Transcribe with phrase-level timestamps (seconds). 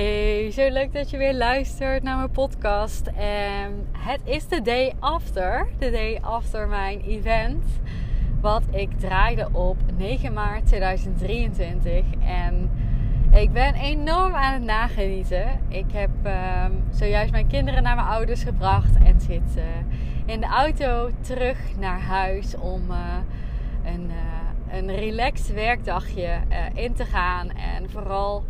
[0.00, 3.06] Hey, zo leuk dat je weer luistert naar mijn podcast.
[3.16, 7.64] En het is de day after, de day after mijn event,
[8.40, 12.04] wat ik draaide op 9 maart 2023.
[12.24, 12.70] En
[13.32, 15.60] ik ben enorm aan het nagenieten.
[15.68, 19.62] Ik heb um, zojuist mijn kinderen naar mijn ouders gebracht en zit uh,
[20.24, 22.96] in de auto terug naar huis om uh,
[23.84, 26.38] een, uh, een relaxed werkdagje
[26.74, 27.50] in te gaan.
[27.50, 28.44] En vooral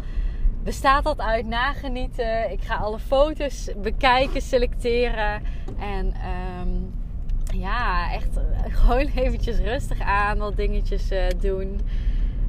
[0.63, 2.51] bestaat dat uit nagenieten.
[2.51, 5.43] Ik ga alle foto's bekijken, selecteren.
[5.79, 6.15] En
[6.61, 6.93] um,
[7.55, 11.81] ja, echt gewoon eventjes rustig aan wat dingetjes uh, doen.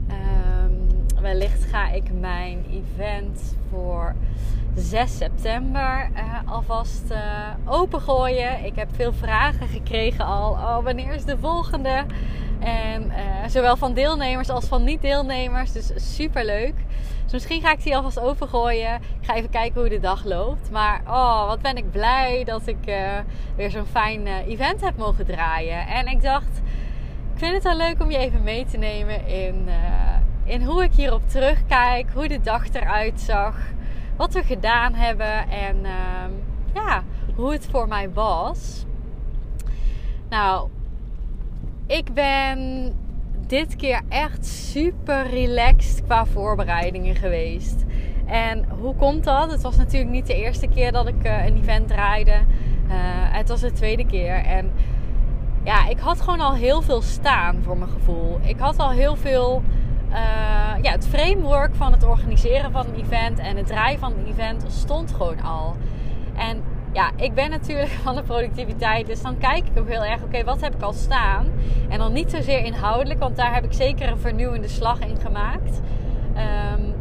[0.09, 0.87] Um,
[1.21, 4.15] wellicht ga ik mijn event voor
[4.75, 7.13] 6 september uh, alvast
[7.65, 8.65] opengooien.
[8.65, 10.51] Ik heb veel vragen gekregen al.
[10.51, 12.05] Oh, wanneer is de volgende?
[12.59, 13.11] En
[13.47, 15.71] zowel van deelnemers als van niet-deelnemers.
[15.71, 16.73] Dus super leuk.
[17.31, 18.95] Dus misschien ga ik die alvast overgooien.
[18.95, 20.71] Ik ga even kijken hoe de dag loopt.
[20.71, 23.17] Maar oh, wat ben ik blij dat ik uh,
[23.55, 25.87] weer zo'n fijn uh, event heb mogen draaien.
[25.87, 26.61] En ik dacht,
[27.33, 29.69] ik vind het wel leuk om je even mee te nemen in,
[30.43, 32.09] in hoe ik hierop terugkijk.
[32.13, 33.55] Hoe de dag eruit zag.
[34.15, 35.49] Wat we gedaan hebben.
[35.49, 36.31] En ehm,
[36.73, 37.03] ja,
[37.35, 38.85] hoe het voor mij was.
[40.29, 40.69] Nou,
[41.87, 42.59] ik ben
[43.51, 47.85] dit keer echt super relaxed qua voorbereidingen geweest.
[48.25, 49.51] En hoe komt dat?
[49.51, 52.31] Het was natuurlijk niet de eerste keer dat ik uh, een event draaide.
[52.31, 52.93] Uh,
[53.31, 54.35] het was de tweede keer.
[54.35, 54.71] En
[55.63, 58.39] ja, ik had gewoon al heel veel staan voor mijn gevoel.
[58.41, 59.63] Ik had al heel veel.
[60.09, 60.15] Uh,
[60.81, 64.65] ja, het framework van het organiseren van een event en het draaien van een event
[64.67, 65.75] stond gewoon al.
[66.35, 66.63] En
[66.93, 69.07] ja, ik ben natuurlijk van de productiviteit.
[69.07, 71.47] Dus dan kijk ik ook heel erg, oké, wat heb ik al staan?
[71.89, 75.81] En dan niet zozeer inhoudelijk, want daar heb ik zeker een vernieuwende slag in gemaakt.
[76.77, 76.93] Um,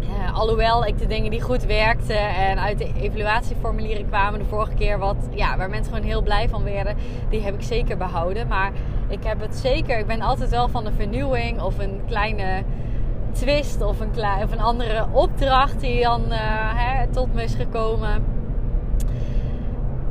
[0.00, 4.74] uh, alhoewel ik de dingen die goed werkten en uit de evaluatieformulieren kwamen de vorige
[4.74, 6.96] keer, wat, ja, waar mensen gewoon heel blij van werden,
[7.30, 8.48] die heb ik zeker behouden.
[8.48, 8.72] Maar
[9.08, 12.62] ik heb het zeker, ik ben altijd wel van een vernieuwing of een kleine
[13.32, 14.10] twist of een,
[14.42, 16.38] of een andere opdracht die dan uh,
[16.74, 18.36] hè, tot me is gekomen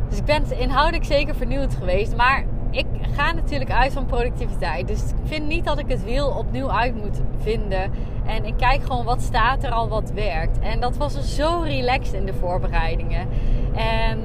[0.09, 2.15] dus ik ben inhoudelijk zeker vernieuwd geweest.
[2.15, 2.85] Maar ik
[3.15, 4.87] ga natuurlijk uit van productiviteit.
[4.87, 7.91] Dus ik vind niet dat ik het wiel opnieuw uit moet vinden.
[8.25, 10.59] En ik kijk gewoon wat staat er al, wat werkt.
[10.59, 13.27] En dat was zo relaxed in de voorbereidingen.
[13.75, 14.19] En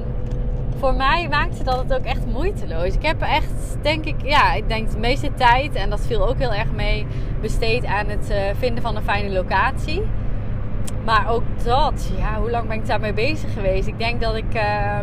[0.77, 2.93] voor mij maakte dat het ook echt moeiteloos.
[2.93, 6.37] Ik heb echt, denk ik, ja, ik denk de meeste tijd, en dat viel ook
[6.37, 7.05] heel erg mee,
[7.41, 10.01] besteed aan het uh, vinden van een fijne locatie.
[11.05, 13.87] Maar ook dat, ja, hoe lang ben ik daarmee bezig geweest?
[13.87, 14.55] Ik denk dat ik.
[14.55, 14.99] Uh,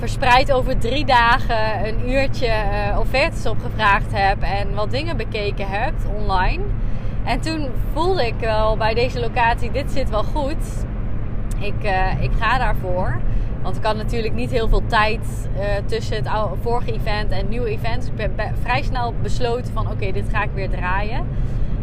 [0.00, 5.92] verspreid over drie dagen een uurtje uh, offertes opgevraagd heb en wat dingen bekeken heb
[6.16, 6.62] online.
[7.24, 10.84] En toen voelde ik wel bij deze locatie, dit zit wel goed.
[11.58, 13.20] Ik, uh, ik ga daarvoor.
[13.62, 16.28] Want ik had natuurlijk niet heel veel tijd uh, tussen het
[16.62, 18.00] vorige event en het nieuwe event.
[18.00, 21.26] Dus ik ben vrij snel besloten van oké, dit ga ik weer draaien.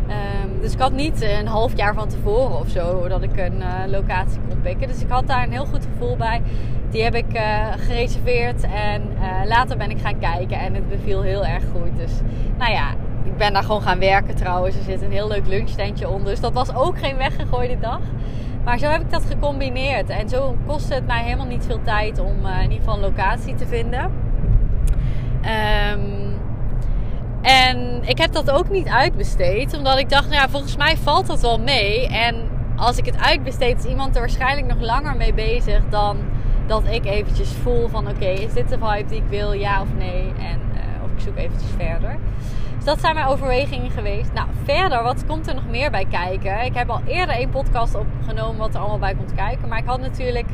[0.08, 3.60] Um, dus ik had niet een half jaar van tevoren of zo dat ik een
[3.60, 4.40] uh, locatie
[4.76, 6.42] Dus ik had daar een heel goed gevoel bij.
[6.90, 11.22] Die heb ik uh, gereserveerd en uh, later ben ik gaan kijken en het beviel
[11.22, 11.98] heel erg goed.
[11.98, 12.12] Dus
[12.58, 12.90] nou ja,
[13.24, 14.76] ik ben daar gewoon gaan werken trouwens.
[14.76, 16.30] Er zit een heel leuk lunchtentje onder.
[16.30, 18.00] Dus dat was ook geen weggegooide dag.
[18.64, 20.10] Maar zo heb ik dat gecombineerd.
[20.10, 23.56] En zo kostte het mij helemaal niet veel tijd om in ieder geval een locatie
[23.56, 24.12] te vinden.
[25.94, 26.36] Um,
[27.42, 31.28] en ik heb dat ook niet uitbesteed, omdat ik dacht, nou ja, volgens mij valt
[31.28, 32.08] dat wel mee.
[32.08, 32.36] En
[32.78, 36.18] als ik het uitbesteed, is iemand er waarschijnlijk nog langer mee bezig dan
[36.68, 39.88] dat ik eventjes voel van, oké, is dit de vibe die ik wil, ja of
[39.98, 40.34] nee?
[40.40, 42.18] En uh, of ik zoek eventjes verder.
[42.76, 44.34] Dus dat zijn mijn overwegingen geweest.
[44.34, 46.66] Nou, verder, wat komt er nog meer bij kijken?
[46.66, 49.68] Ik heb al eerder een podcast opgenomen wat er allemaal bij komt kijken.
[49.68, 50.48] Maar ik had natuurlijk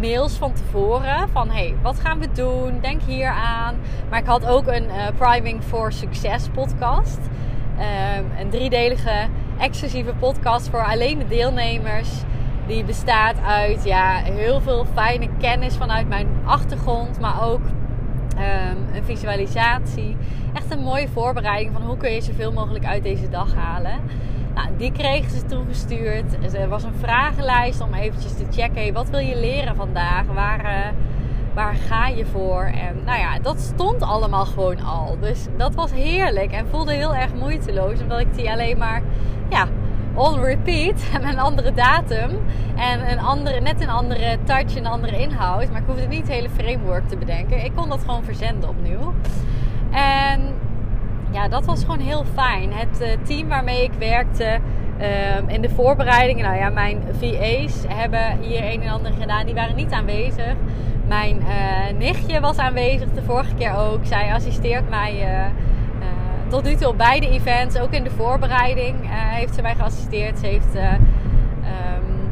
[0.00, 2.78] mails van tevoren van hey, wat gaan we doen?
[2.80, 3.74] Denk hier aan.
[4.10, 7.18] Maar ik had ook een uh, Priming for Success podcast.
[7.78, 12.08] Um, een driedelige exclusieve podcast voor alleen de deelnemers.
[12.66, 17.60] Die bestaat uit ja, heel veel fijne kennis vanuit mijn achtergrond, maar ook
[18.34, 20.16] um, een visualisatie.
[20.54, 24.00] Echt een mooie voorbereiding van hoe kun je zoveel mogelijk uit deze dag halen.
[24.54, 26.54] Nou, die kregen ze toegestuurd.
[26.54, 28.92] Er was een vragenlijst om eventjes te checken.
[28.92, 30.26] Wat wil je leren vandaag?
[30.26, 30.96] Waar, uh,
[31.54, 32.62] waar ga je voor?
[32.62, 35.16] En nou ja, dat stond allemaal gewoon al.
[35.20, 38.00] Dus dat was heerlijk en voelde heel erg moeiteloos.
[38.00, 39.02] Omdat ik die alleen maar,
[39.48, 39.66] ja,
[40.14, 41.02] on repeat.
[41.14, 42.30] En een andere datum.
[42.76, 45.70] En een andere, net een andere touch, een andere inhoud.
[45.70, 47.64] Maar ik hoefde niet het hele framework te bedenken.
[47.64, 49.14] Ik kon dat gewoon verzenden opnieuw.
[49.90, 50.54] En
[51.30, 52.72] ja, dat was gewoon heel fijn.
[52.72, 54.58] Het uh, team waarmee ik werkte
[55.38, 56.44] um, in de voorbereidingen.
[56.44, 59.46] Nou ja, mijn VA's hebben hier een en ander gedaan.
[59.46, 60.54] Die waren niet aanwezig.
[61.06, 64.06] Mijn uh, nichtje was aanwezig de vorige keer ook.
[64.06, 65.46] Zij assisteert mij uh,
[66.48, 67.78] tot nu toe op beide events.
[67.78, 70.38] Ook in de voorbereiding heeft ze mij geassisteerd.
[70.38, 72.30] Ze heeft um,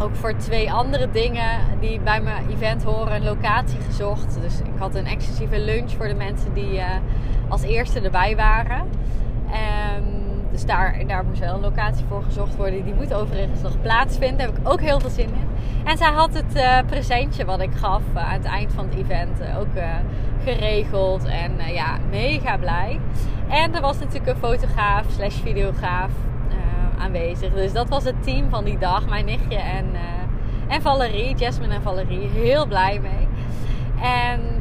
[0.00, 4.40] ook voor twee andere dingen die bij mijn event horen een locatie gezocht.
[4.40, 6.80] Dus ik had een exclusieve lunch voor de mensen die
[7.48, 8.80] als eerste erbij waren.
[9.98, 12.84] Um, dus daar, daar moest wel een locatie voor gezocht worden.
[12.84, 14.38] Die moet overigens nog plaatsvinden.
[14.38, 15.43] Daar heb ik ook heel veel zin in.
[15.84, 18.98] En zij had het uh, presentje wat ik gaf uh, aan het eind van het
[18.98, 19.66] event uh, ook
[20.44, 21.24] geregeld.
[21.24, 23.00] En ja, mega blij.
[23.48, 26.10] En er was natuurlijk een fotograaf slash videograaf
[26.98, 27.52] aanwezig.
[27.52, 29.08] Dus dat was het team van die dag.
[29.08, 29.86] Mijn nichtje en,
[30.68, 32.28] en Valerie, Jasmine en Valerie.
[32.28, 33.28] Heel blij mee.
[34.02, 34.53] En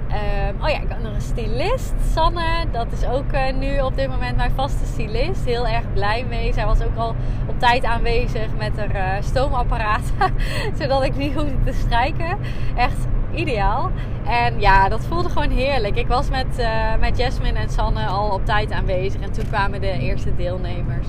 [0.62, 2.66] oh ja, ik had nog een stylist, Sanne.
[2.72, 5.46] Dat is ook uh, nu op dit moment mijn vaste stylist.
[5.46, 6.54] Heel erg blij mee.
[6.54, 7.16] Zij was ook al
[7.48, 10.14] op tijd aanwezig met haar uh, stoomapparaat.
[10.80, 12.38] zodat ik niet hoefde te strijken.
[12.76, 13.92] Echt ideaal.
[14.26, 15.96] En ja, dat voelde gewoon heerlijk.
[15.96, 19.22] Ik was met, uh, met Jasmine en Sanne al op tijd aanwezig.
[19.22, 21.08] En toen kwamen de eerste deelnemers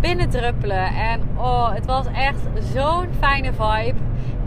[0.00, 0.86] binnendruppelen.
[0.94, 2.40] En oh, het was echt
[2.74, 3.98] zo'n fijne vibe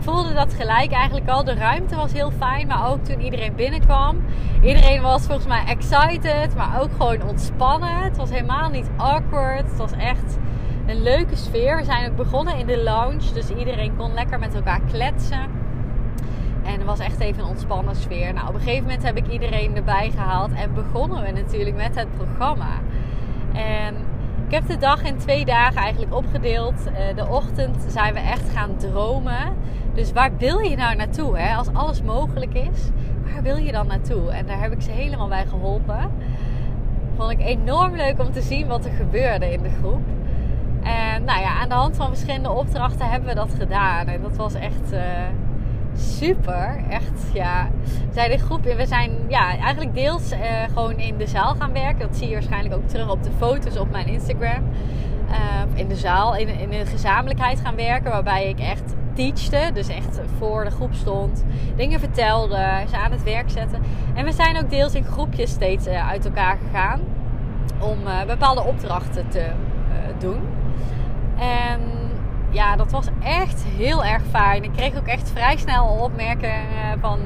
[0.02, 1.44] voelde dat gelijk eigenlijk al.
[1.44, 4.20] De ruimte was heel fijn, maar ook toen iedereen binnenkwam.
[4.62, 8.02] Iedereen was volgens mij excited, maar ook gewoon ontspannen.
[8.02, 9.68] Het was helemaal niet awkward.
[9.68, 10.38] Het was echt
[10.86, 11.76] een leuke sfeer.
[11.76, 15.58] We zijn ook begonnen in de lounge, dus iedereen kon lekker met elkaar kletsen.
[16.64, 18.32] En er was echt even een ontspannen sfeer.
[18.32, 21.94] Nou, op een gegeven moment heb ik iedereen erbij gehaald en begonnen we natuurlijk met
[21.94, 22.70] het programma.
[23.52, 23.94] En
[24.50, 26.74] ik heb de dag in twee dagen eigenlijk opgedeeld.
[26.86, 29.56] Uh, de ochtend zijn we echt gaan dromen.
[29.94, 31.38] Dus waar wil je nou naartoe?
[31.38, 31.54] Hè?
[31.54, 32.90] Als alles mogelijk is,
[33.24, 34.30] waar wil je dan naartoe?
[34.30, 36.10] En daar heb ik ze helemaal bij geholpen.
[37.16, 40.02] Vond ik enorm leuk om te zien wat er gebeurde in de groep.
[40.82, 44.06] En nou ja, aan de hand van verschillende opdrachten hebben we dat gedaan.
[44.06, 45.00] En dat was echt uh,
[45.94, 46.80] super.
[46.88, 47.68] Echt, ja.
[47.82, 50.38] We zijn de groep, we zijn ja, eigenlijk deels uh,
[50.72, 51.98] gewoon in de zaal gaan werken.
[51.98, 54.64] Dat zie je waarschijnlijk ook terug op de foto's op mijn Instagram.
[55.28, 55.36] Uh,
[55.74, 58.10] in de zaal, in, in gezamenlijkheid gaan werken.
[58.10, 61.44] Waarbij ik echt teachte, dus echt voor de groep stond,
[61.76, 63.82] dingen vertelde, ze aan het werk zetten.
[64.14, 67.00] En we zijn ook deels in groepjes steeds uh, uit elkaar gegaan
[67.78, 69.46] om uh, bepaalde opdrachten te
[70.18, 70.40] doen.
[71.38, 71.80] En
[72.50, 74.64] ja, dat was echt heel erg fijn.
[74.64, 77.18] Ik kreeg ook echt vrij snel opmerkingen van: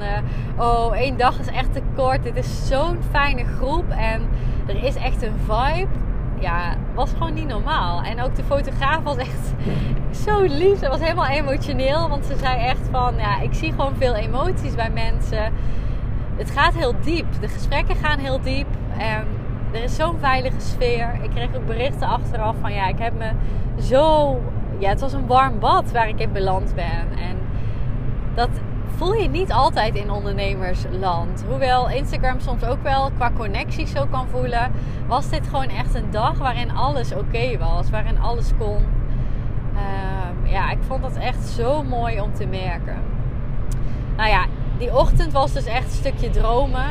[0.58, 2.22] oh, één dag is echt te kort.
[2.22, 4.28] Dit is zo'n fijne groep en
[4.66, 5.88] er is echt een vibe
[6.44, 8.02] ja, was gewoon niet normaal.
[8.02, 9.54] En ook de fotograaf was echt
[10.24, 10.78] zo lief.
[10.78, 12.08] Ze was helemaal emotioneel.
[12.08, 15.52] Want ze zei echt van, ja, ik zie gewoon veel emoties bij mensen.
[16.36, 17.26] Het gaat heel diep.
[17.40, 18.66] De gesprekken gaan heel diep.
[18.98, 19.26] En
[19.72, 21.18] er is zo'n veilige sfeer.
[21.22, 23.30] Ik kreeg ook berichten achteraf van, ja, ik heb me
[23.80, 24.40] zo...
[24.78, 27.18] Ja, het was een warm bad waar ik in beland ben.
[27.18, 27.36] En
[28.34, 28.48] dat
[28.96, 31.44] voel je niet altijd in ondernemersland.
[31.48, 34.72] Hoewel Instagram soms ook wel qua connecties zo kan voelen,
[35.06, 38.82] was dit gewoon echt een dag waarin alles oké was, waarin alles kon.
[39.74, 42.98] Uh, ja, ik vond dat echt zo mooi om te merken.
[44.16, 44.44] Nou ja,
[44.78, 46.84] die ochtend was dus echt een stukje dromen.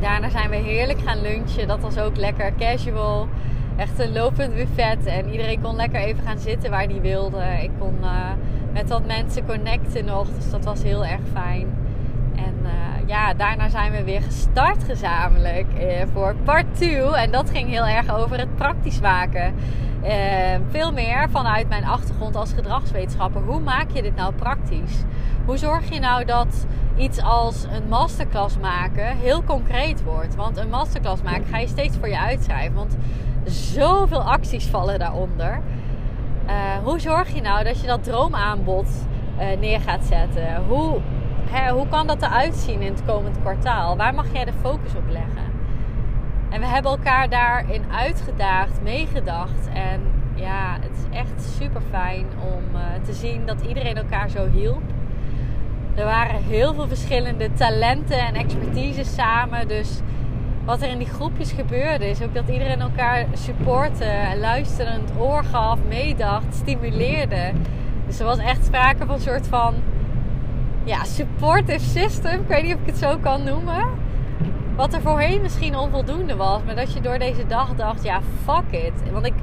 [0.00, 1.68] Daarna zijn we heerlijk gaan lunchen.
[1.68, 3.28] Dat was ook lekker casual.
[3.76, 5.06] Echt een lopend buffet.
[5.06, 7.42] En iedereen kon lekker even gaan zitten waar hij wilde.
[7.62, 8.30] Ik kon uh,
[8.72, 10.28] met wat mensen connecten nog.
[10.34, 11.74] Dus dat was heel erg fijn.
[12.36, 17.14] En uh, ja, daarna zijn we weer gestart gezamenlijk uh, voor part 2.
[17.14, 19.54] En dat ging heel erg over het praktisch maken.
[20.70, 23.42] Veel meer vanuit mijn achtergrond als gedragswetenschapper.
[23.42, 25.02] Hoe maak je dit nou praktisch?
[25.44, 26.66] Hoe zorg je nou dat
[26.96, 30.34] iets als een masterclass maken heel concreet wordt?
[30.34, 32.74] Want een masterclass maken ga je steeds voor je uitschrijven.
[32.74, 32.96] Want
[33.44, 35.60] zoveel acties vallen daaronder.
[36.46, 38.88] Uh, hoe zorg je nou dat je dat droomaanbod
[39.38, 40.64] uh, neer gaat zetten?
[40.68, 41.00] Hoe,
[41.50, 43.96] hè, hoe kan dat eruit zien in het komend kwartaal?
[43.96, 45.52] Waar mag jij de focus op leggen?
[46.50, 49.68] En we hebben elkaar daarin uitgedaagd, meegedacht.
[49.72, 50.00] En
[50.34, 54.82] ja, het is echt super fijn om uh, te zien dat iedereen elkaar zo hielp.
[55.94, 59.68] Er waren heel veel verschillende talenten en expertise samen.
[59.68, 60.00] Dus
[60.64, 62.10] wat er in die groepjes gebeurde.
[62.10, 67.52] Is ook dat iedereen elkaar supportte, luisterend oor gaf, meedacht, stimuleerde.
[68.06, 69.74] Dus er was echt sprake van een soort van
[70.84, 72.40] ja, supportive system.
[72.40, 73.88] Ik weet niet of ik het zo kan noemen.
[74.76, 76.60] Wat er voorheen misschien onvoldoende was.
[76.66, 79.12] Maar dat je door deze dag dacht, ja, fuck it.
[79.12, 79.34] Want ik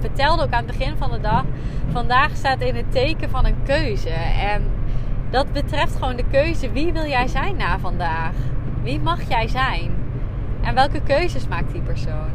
[0.00, 1.44] vertelde ook aan het begin van de dag.
[1.92, 4.10] Vandaag staat in het teken van een keuze.
[4.38, 4.62] En
[5.30, 6.72] dat betreft gewoon de keuze.
[6.72, 8.32] Wie wil jij zijn na vandaag?
[8.82, 9.99] Wie mag jij zijn?
[10.62, 12.30] En welke keuzes maakt die persoon?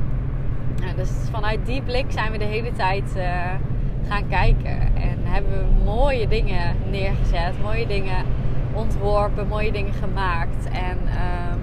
[0.81, 3.23] Nou, dus vanuit die blik zijn we de hele tijd uh,
[4.07, 4.79] gaan kijken.
[4.95, 7.61] En hebben we mooie dingen neergezet.
[7.61, 8.25] Mooie dingen
[8.73, 9.47] ontworpen.
[9.47, 10.65] Mooie dingen gemaakt.
[10.65, 11.61] En um,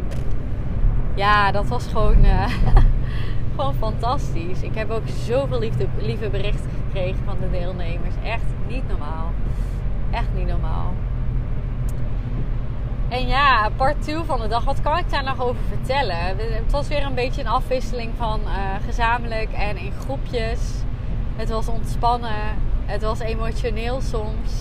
[1.14, 2.46] ja, dat was gewoon, uh,
[3.56, 4.62] gewoon fantastisch.
[4.62, 8.14] Ik heb ook zoveel liefde, lieve berichten gekregen van de deelnemers.
[8.24, 9.32] Echt niet normaal.
[10.10, 10.94] Echt niet normaal.
[13.12, 16.16] En ja, part 2 van de dag, wat kan ik daar nog over vertellen?
[16.36, 18.52] Het was weer een beetje een afwisseling van uh,
[18.84, 20.60] gezamenlijk en in groepjes.
[21.36, 24.52] Het was ontspannen, het was emotioneel soms.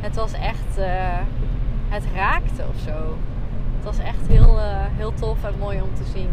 [0.00, 0.86] Het was echt, uh,
[1.88, 3.18] het raakte of zo.
[3.76, 4.64] Het was echt heel, uh,
[4.96, 6.30] heel tof en mooi om te zien.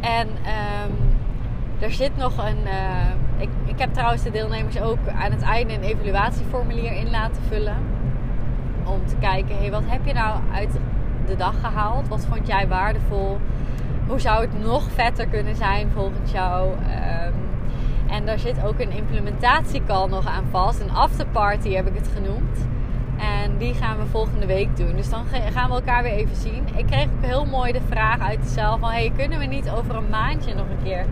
[0.00, 1.16] En um,
[1.78, 2.58] er zit nog een.
[3.36, 7.97] ik, ik heb trouwens de deelnemers ook aan het einde een evaluatieformulier in laten vullen
[8.88, 10.78] om te kijken, hey, wat heb je nou uit
[11.26, 12.08] de dag gehaald?
[12.08, 13.38] Wat vond jij waardevol?
[14.06, 16.70] Hoe zou het nog vetter kunnen zijn volgens jou?
[16.70, 17.34] Um,
[18.08, 20.80] en daar zit ook een implementatiecall nog aan vast.
[20.80, 22.66] Een afterparty heb ik het genoemd.
[23.18, 24.96] En die gaan we volgende week doen.
[24.96, 26.64] Dus dan gaan we elkaar weer even zien.
[26.76, 28.90] Ik kreeg ook heel mooi de vraag uit de zaal van...
[28.90, 31.04] Hey, kunnen we niet over een maandje nog een keer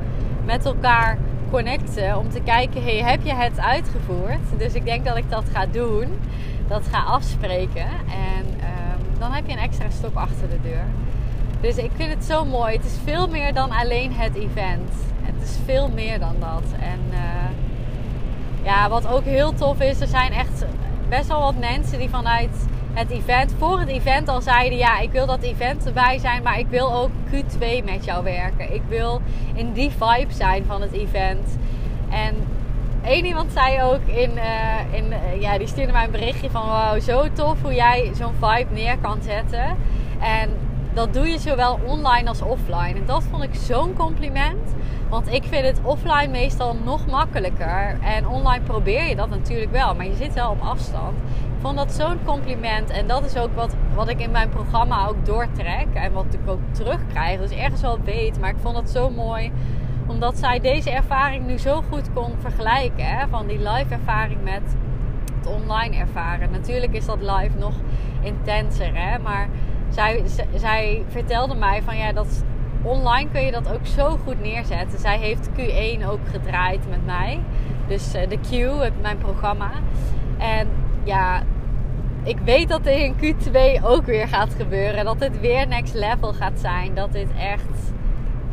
[0.45, 1.19] met elkaar
[1.51, 2.19] connecten...
[2.19, 4.59] om te kijken, hey, heb je het uitgevoerd?
[4.59, 6.09] Dus ik denk dat ik dat ga doen
[6.69, 7.89] dat ga afspreken.
[8.09, 10.85] En um, dan heb je een extra stop achter de deur.
[11.61, 12.77] Dus ik vind het zo mooi.
[12.77, 14.93] Het is veel meer dan alleen het event.
[15.23, 16.65] Het is veel meer dan dat.
[16.81, 17.19] En uh,
[18.63, 20.65] ja, wat ook heel tof is, er zijn echt
[21.09, 25.13] best wel wat mensen die vanuit het event, voor het event al zeiden: Ja, ik
[25.13, 28.75] wil dat event erbij zijn, maar ik wil ook Q2 met jou werken.
[28.75, 29.21] Ik wil
[29.55, 31.59] in die vibe zijn van het event.
[32.11, 32.35] En
[33.09, 36.67] Eén iemand zei ook in, uh, in uh, ja, die stuurde mij een berichtje van
[36.67, 39.77] wow, zo tof hoe jij zo'n vibe neer kan zetten.
[40.21, 40.51] En
[40.95, 42.95] dat doe je zowel online als offline.
[42.99, 44.75] En dat vond ik zo'n compliment.
[45.09, 47.99] Want ik vind het offline meestal nog makkelijker.
[48.03, 51.19] En online probeer je dat natuurlijk wel, maar je zit wel op afstand.
[51.29, 52.91] Ik vond dat zo'n compliment.
[52.91, 55.87] En dat is ook wat, wat ik in mijn programma ook doortrek.
[55.95, 57.41] En wat ik ook terugkrijg.
[57.41, 58.41] Dus ergens wel weet.
[58.41, 59.53] Maar ik vond het zo mooi
[60.07, 63.07] omdat zij deze ervaring nu zo goed kon vergelijken.
[63.07, 63.29] Hè?
[63.29, 64.77] Van die live ervaring met
[65.37, 66.51] het online ervaren.
[66.51, 67.75] Natuurlijk is dat live nog
[68.23, 68.91] intenser.
[68.95, 69.19] Hè?
[69.19, 69.49] Maar
[69.89, 70.23] zij,
[70.55, 72.45] zij vertelde mij van ja, dat
[72.83, 74.99] online kun je dat ook zo goed neerzetten.
[74.99, 77.41] Zij heeft Q1 ook gedraaid met mij.
[77.87, 78.51] Dus uh, de Q,
[79.01, 79.71] mijn programma.
[80.39, 80.69] En
[81.05, 81.43] ja,
[82.23, 85.05] ik weet dat dit in Q2 ook weer gaat gebeuren.
[85.05, 86.95] Dat dit weer next level gaat zijn.
[86.95, 87.93] Dat dit echt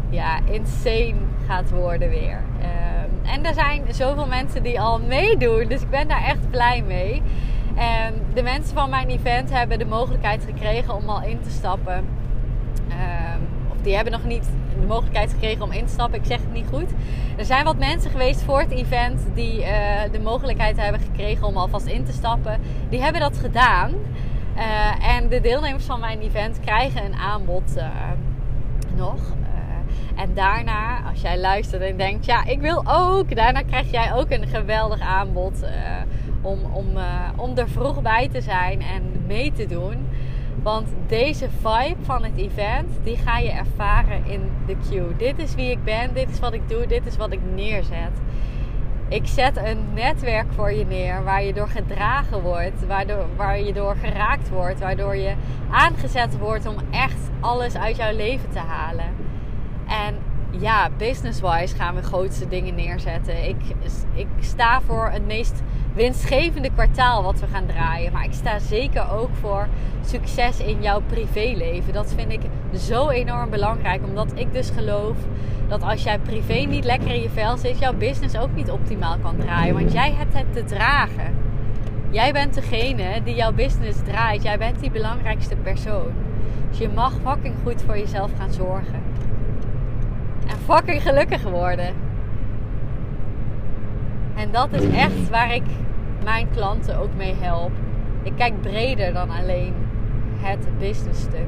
[0.10, 1.16] ja, insane
[1.48, 2.44] gaat worden weer.
[2.62, 5.68] Ehm, en er zijn zoveel mensen die al meedoen.
[5.68, 7.22] Dus ik ben daar echt blij mee.
[7.76, 12.06] En de mensen van mijn event hebben de mogelijkheid gekregen om al in te stappen.
[12.90, 16.20] Um, of die hebben nog niet de mogelijkheid gekregen om in te stappen.
[16.20, 16.92] Ik zeg het niet goed.
[17.38, 19.68] Er zijn wat mensen geweest voor het event die uh,
[20.12, 22.60] de mogelijkheid hebben gekregen om alvast in te stappen.
[22.90, 23.92] Die hebben dat gedaan.
[24.58, 27.86] Uh, en de deelnemers van mijn event krijgen een aanbod uh,
[28.96, 29.20] nog.
[30.16, 33.36] En daarna, als jij luistert en denkt, ja, ik wil ook.
[33.36, 35.70] Daarna krijg jij ook een geweldig aanbod uh,
[36.42, 40.08] om, om, uh, om er vroeg bij te zijn en mee te doen.
[40.64, 45.16] Want deze vibe van het event, die ga je ervaren in de queue.
[45.18, 48.22] Dit is wie ik ben, dit is wat ik doe, dit is wat ik neerzet.
[49.08, 53.74] Ik zet een netwerk voor je neer waar je door gedragen wordt, waardoor, waar je
[53.74, 55.34] door geraakt wordt, waardoor je
[55.72, 59.23] aangezet wordt om echt alles uit jouw leven te halen.
[60.60, 63.48] Ja, business-wise gaan we grootste dingen neerzetten.
[63.48, 63.56] Ik,
[64.14, 65.62] ik sta voor het meest
[65.94, 68.12] winstgevende kwartaal wat we gaan draaien.
[68.12, 69.68] Maar ik sta zeker ook voor
[70.06, 71.94] succes in jouw privéleven.
[71.94, 72.42] Dat vind ik
[72.78, 74.04] zo enorm belangrijk.
[74.04, 75.18] Omdat ik dus geloof
[75.68, 79.18] dat als jij privé niet lekker in je vel zit, jouw business ook niet optimaal
[79.18, 79.74] kan draaien.
[79.74, 81.36] Want jij hebt het te dragen.
[82.10, 84.44] Jij bent degene die jouw business draait.
[84.44, 86.12] Jij bent die belangrijkste persoon.
[86.70, 89.13] Dus je mag fucking goed voor jezelf gaan zorgen en
[90.66, 91.94] fucking gelukkig worden.
[94.36, 95.64] En dat is echt waar ik
[96.24, 97.72] mijn klanten ook mee help.
[98.24, 99.74] Ik kijk breder dan alleen
[100.38, 101.48] het business stuk.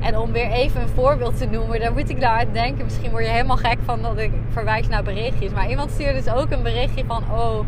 [0.00, 2.84] En om weer even een voorbeeld te noemen, daar moet ik nou aan denken.
[2.84, 5.52] Misschien word je helemaal gek van dat ik verwijs naar berichtjes.
[5.52, 7.60] Maar iemand stuurde dus ook een berichtje van: Oh,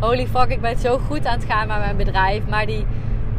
[0.00, 2.46] holy fuck, ik ben zo goed aan het gaan met mijn bedrijf.
[2.48, 2.86] Maar die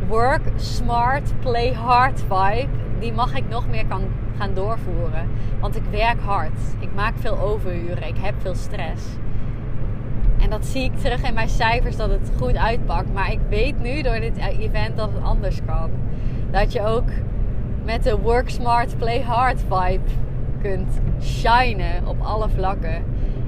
[0.07, 2.67] work smart, play hard vibe,
[3.03, 4.01] die mag ik nog meer kan
[4.37, 5.29] gaan doorvoeren.
[5.59, 6.59] Want ik werk hard.
[6.79, 8.07] Ik maak veel overuren.
[8.07, 9.03] Ik heb veel stress.
[10.39, 13.13] En dat zie ik terug in mijn cijfers dat het goed uitpakt.
[13.13, 15.89] Maar ik weet nu door dit event dat het anders kan.
[16.51, 17.09] Dat je ook
[17.83, 20.09] met de work smart, play hard vibe
[20.61, 23.03] kunt shinen op alle vlakken.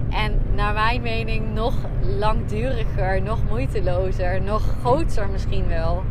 [0.10, 1.74] En naar mijn mening nog
[2.20, 6.04] langduriger, nog moeitelozer, nog groter misschien wel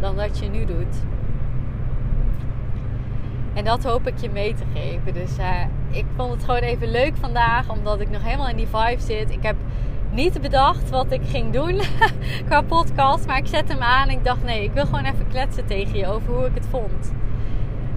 [0.00, 0.96] dan dat je nu doet.
[3.54, 5.14] En dat hoop ik je mee te geven.
[5.14, 8.68] Dus uh, ik vond het gewoon even leuk vandaag, omdat ik nog helemaal in die
[8.72, 9.30] vibe zit.
[9.30, 9.56] Ik heb
[10.10, 11.80] niet bedacht wat ik ging doen
[12.48, 15.28] qua podcast, maar ik zet hem aan en ik dacht nee, ik wil gewoon even
[15.30, 17.12] kletsen tegen je over hoe ik het vond.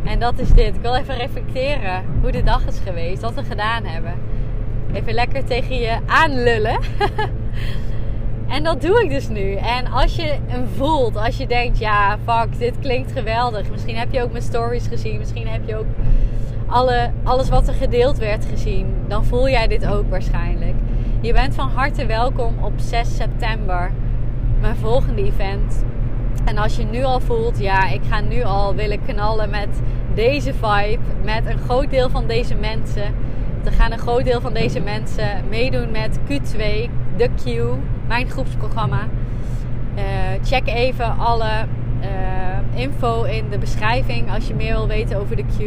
[0.03, 0.75] En dat is dit.
[0.75, 4.13] Ik wil even reflecteren hoe de dag is geweest, wat we gedaan hebben.
[4.93, 6.79] Even lekker tegen je aanlullen.
[8.55, 9.55] en dat doe ik dus nu.
[9.55, 13.69] En als je hem voelt, als je denkt, ja, fuck, dit klinkt geweldig.
[13.71, 15.17] Misschien heb je ook mijn stories gezien.
[15.17, 15.85] Misschien heb je ook
[16.67, 18.93] alle, alles wat er gedeeld werd gezien.
[19.07, 20.73] Dan voel jij dit ook waarschijnlijk.
[21.21, 23.91] Je bent van harte welkom op 6 september,
[24.61, 25.83] mijn volgende event.
[26.45, 29.81] En als je nu al voelt, ja, ik ga nu al willen knallen met
[30.13, 33.15] deze vibe, met een groot deel van deze mensen.
[33.63, 37.61] Dan gaan een groot deel van deze mensen meedoen met Q2, de Q,
[38.07, 39.07] mijn groepsprogramma.
[39.95, 40.03] Uh,
[40.43, 41.65] check even alle
[42.01, 45.59] uh, info in de beschrijving als je meer wil weten over de Q.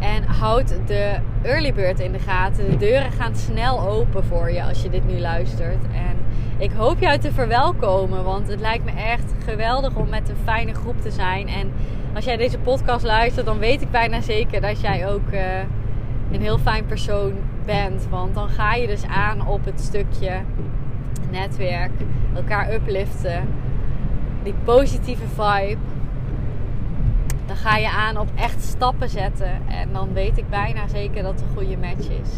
[0.00, 2.70] En houd de early bird in de gaten.
[2.70, 5.84] De deuren gaan snel open voor je als je dit nu luistert.
[5.92, 6.16] En
[6.58, 10.74] ik hoop jou te verwelkomen, want het lijkt me echt geweldig om met een fijne
[10.74, 11.48] groep te zijn.
[11.48, 11.72] En
[12.14, 15.40] als jij deze podcast luistert, dan weet ik bijna zeker dat jij ook uh,
[16.32, 17.32] een heel fijn persoon
[17.64, 18.06] bent.
[18.10, 20.40] Want dan ga je dus aan op het stukje
[21.30, 21.92] netwerk,
[22.34, 23.48] elkaar upliften,
[24.42, 25.80] die positieve vibe
[27.46, 29.68] dan ga je aan op echt stappen zetten.
[29.68, 32.30] En dan weet ik bijna zeker dat het een goede match is.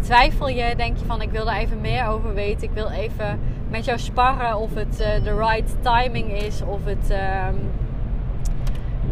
[0.00, 2.62] Twijfel je, denk je van ik wil daar even meer over weten.
[2.62, 6.62] Ik wil even met jou sparren of het uh, de right timing is.
[6.62, 7.48] Of het uh,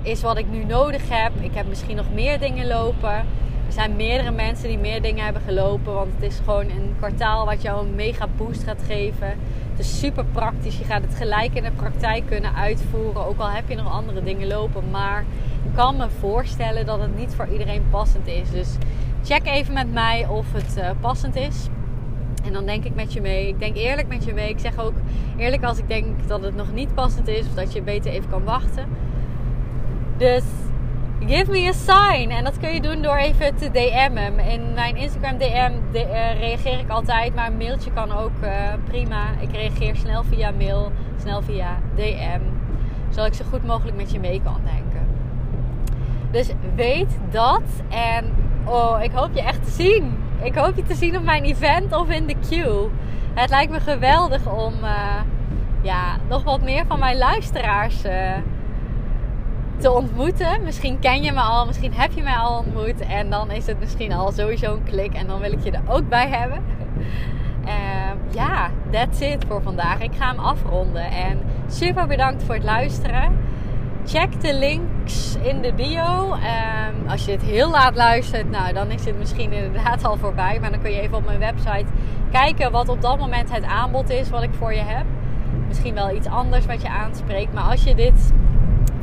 [0.02, 1.32] is wat ik nu nodig heb.
[1.40, 3.24] Ik heb misschien nog meer dingen lopen.
[3.72, 5.94] Er zijn meerdere mensen die meer dingen hebben gelopen.
[5.94, 9.28] Want het is gewoon een kwartaal wat jou een mega boost gaat geven.
[9.70, 10.78] Het is super praktisch.
[10.78, 13.26] Je gaat het gelijk in de praktijk kunnen uitvoeren.
[13.26, 14.90] Ook al heb je nog andere dingen lopen.
[14.90, 15.24] Maar
[15.64, 18.50] ik kan me voorstellen dat het niet voor iedereen passend is.
[18.50, 18.76] Dus
[19.24, 21.68] check even met mij of het uh, passend is.
[22.44, 23.48] En dan denk ik met je mee.
[23.48, 24.48] Ik denk eerlijk met je mee.
[24.48, 24.94] Ik zeg ook
[25.36, 27.46] eerlijk als ik denk dat het nog niet passend is.
[27.46, 28.86] Of dat je beter even kan wachten.
[30.16, 30.44] Dus
[31.26, 32.30] give me a sign.
[32.30, 34.38] En dat kun je doen door even te DM'en.
[34.38, 38.50] In mijn Instagram DM eh, reageer ik altijd, maar een mailtje kan ook uh,
[38.84, 39.24] prima.
[39.40, 42.40] Ik reageer snel via mail, snel via DM.
[43.08, 45.06] Zodat ik zo goed mogelijk met je mee kan denken.
[46.30, 47.62] Dus weet dat.
[47.88, 50.16] En oh, ik hoop je echt te zien.
[50.42, 52.88] Ik hoop je te zien op mijn event of in de queue.
[53.34, 55.20] Het lijkt me geweldig om uh,
[55.82, 58.02] ja, nog wat meer van mijn luisteraars
[59.76, 60.62] te ontmoeten.
[60.62, 63.00] Misschien ken je me al, misschien heb je mij al ontmoet.
[63.00, 65.14] En dan is het misschien al sowieso een klik.
[65.14, 66.62] En dan wil ik je er ook bij hebben.
[67.64, 67.70] Uh,
[68.42, 70.00] ja, that's it voor vandaag.
[70.00, 71.04] Ik ga hem afronden.
[71.04, 73.40] En super bedankt voor het luisteren.
[74.06, 76.32] Check de links in de bio.
[76.32, 80.58] Um, als je dit heel laat luistert, nou dan is het misschien inderdaad al voorbij.
[80.60, 81.84] Maar dan kun je even op mijn website
[82.30, 85.04] kijken wat op dat moment het aanbod is wat ik voor je heb.
[85.68, 87.52] Misschien wel iets anders wat je aanspreekt.
[87.52, 88.32] Maar als je dit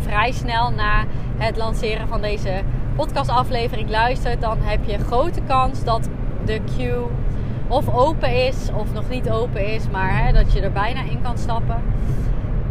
[0.02, 1.04] vrij snel na
[1.38, 2.62] het lanceren van deze
[2.96, 6.10] podcastaflevering luistert, dan heb je grote kans dat
[6.46, 7.08] de queue
[7.68, 11.22] of open is of nog niet open is, maar hè, dat je er bijna in
[11.22, 11.82] kan stappen.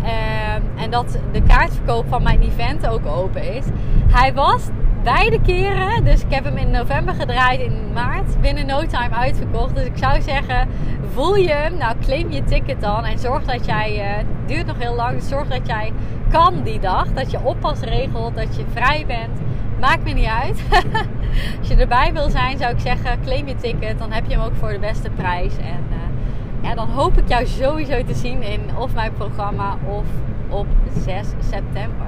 [0.02, 3.64] Um, en dat de kaartverkoop van mijn event ook open is.
[4.08, 4.68] Hij was
[5.14, 9.74] beide keren, dus ik heb hem in november gedraaid, in maart, binnen no time uitverkocht.
[9.74, 10.68] Dus ik zou zeggen,
[11.12, 14.66] voel je hem, nou claim je ticket dan en zorg dat jij, uh, het duurt
[14.66, 15.92] nog heel lang, dus zorg dat jij
[16.30, 17.12] kan die dag.
[17.12, 19.40] Dat je oppas regelt, dat je vrij bent.
[19.80, 20.62] Maakt me niet uit.
[21.58, 23.98] Als je erbij wil zijn, zou ik zeggen, claim je ticket.
[23.98, 25.56] Dan heb je hem ook voor de beste prijs.
[25.56, 30.04] En uh, ja, dan hoop ik jou sowieso te zien in of mijn programma of
[30.48, 30.66] op
[31.04, 32.07] 6 september.